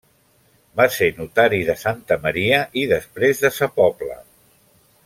Va 0.79 0.87
ser 0.95 1.09
notari 1.17 1.59
de 1.67 1.75
Santa 1.83 2.17
Maria 2.25 2.63
i 2.85 2.89
després 2.95 3.45
de 3.47 3.55
sa 3.61 3.71
Pobla. 3.79 4.21